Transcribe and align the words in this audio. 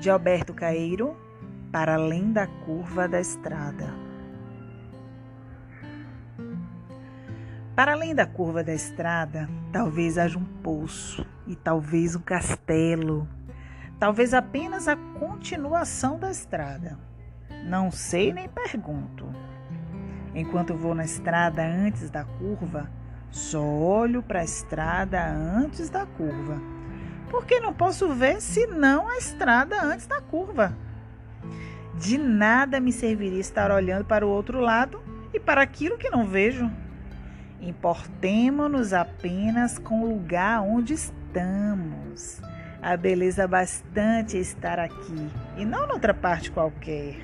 de 0.00 0.08
Alberto 0.08 0.54
Caeiro, 0.54 1.14
Para 1.70 1.94
Além 1.94 2.32
da 2.32 2.46
Curva 2.46 3.06
da 3.06 3.20
Estrada. 3.20 3.92
Para 7.76 7.92
além 7.92 8.14
da 8.14 8.26
curva 8.26 8.62
da 8.62 8.74
estrada, 8.74 9.48
talvez 9.72 10.18
haja 10.18 10.38
um 10.38 10.44
poço 10.44 11.24
e 11.46 11.56
talvez 11.56 12.14
um 12.14 12.20
castelo, 12.20 13.26
talvez 13.98 14.34
apenas 14.34 14.86
a 14.86 14.96
continuação 15.18 16.18
da 16.18 16.30
estrada. 16.30 16.98
Não 17.64 17.90
sei 17.90 18.34
nem 18.34 18.48
pergunto. 18.50 19.26
Enquanto 20.34 20.76
vou 20.76 20.94
na 20.94 21.04
estrada 21.04 21.62
antes 21.62 22.10
da 22.10 22.24
curva, 22.24 22.90
só 23.30 23.62
olho 23.62 24.22
para 24.22 24.40
a 24.40 24.44
estrada 24.44 25.26
antes 25.26 25.88
da 25.88 26.04
curva 26.04 26.79
porque 27.30 27.60
não 27.60 27.72
posso 27.72 28.08
ver 28.12 28.40
senão 28.40 29.08
a 29.08 29.16
estrada 29.16 29.80
antes 29.82 30.06
da 30.06 30.20
curva. 30.20 30.76
De 31.94 32.18
nada 32.18 32.80
me 32.80 32.92
serviria 32.92 33.40
estar 33.40 33.70
olhando 33.70 34.04
para 34.04 34.26
o 34.26 34.30
outro 34.30 34.60
lado 34.60 35.00
e 35.32 35.38
para 35.38 35.62
aquilo 35.62 35.96
que 35.96 36.10
não 36.10 36.26
vejo. 36.26 36.70
Importemo-nos 37.60 38.92
apenas 38.92 39.78
com 39.78 40.02
o 40.02 40.08
lugar 40.08 40.60
onde 40.62 40.94
estamos. 40.94 42.40
A 42.82 42.96
beleza 42.96 43.46
bastante 43.46 44.36
é 44.36 44.40
estar 44.40 44.78
aqui 44.78 45.30
e 45.56 45.64
não 45.64 45.86
noutra 45.86 46.14
parte 46.14 46.50
qualquer. 46.50 47.16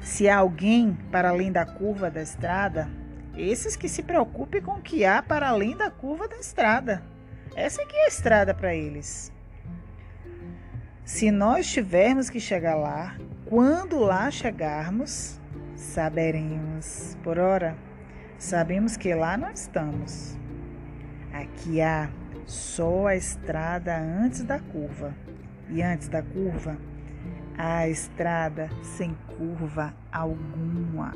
Se 0.00 0.28
há 0.28 0.38
alguém 0.38 0.96
para 1.10 1.30
além 1.30 1.50
da 1.50 1.66
curva 1.66 2.08
da 2.08 2.22
estrada, 2.22 2.88
esses 3.36 3.76
que 3.76 3.88
se 3.88 4.02
preocupem 4.02 4.62
com 4.62 4.72
o 4.72 4.82
que 4.82 5.04
há 5.04 5.20
para 5.20 5.48
além 5.48 5.76
da 5.76 5.90
curva 5.90 6.28
da 6.28 6.36
estrada. 6.36 7.02
Essa 7.54 7.82
aqui 7.82 7.96
é 7.96 8.04
a 8.04 8.08
estrada 8.08 8.54
para 8.54 8.74
eles. 8.74 9.32
Se 11.04 11.30
nós 11.30 11.66
tivermos 11.70 12.28
que 12.28 12.38
chegar 12.38 12.74
lá, 12.74 13.16
quando 13.46 13.98
lá 13.98 14.30
chegarmos, 14.30 15.40
saberemos. 15.74 17.16
Por 17.22 17.38
ora, 17.38 17.76
sabemos 18.38 18.96
que 18.96 19.14
lá 19.14 19.36
não 19.36 19.50
estamos. 19.50 20.36
Aqui 21.32 21.80
há 21.80 22.10
só 22.44 23.06
a 23.06 23.16
estrada 23.16 23.96
antes 23.98 24.42
da 24.42 24.58
curva. 24.58 25.14
E 25.70 25.82
antes 25.82 26.08
da 26.08 26.22
curva, 26.22 26.78
a 27.56 27.88
estrada 27.88 28.68
sem 28.82 29.14
curva 29.36 29.94
alguma. 30.12 31.14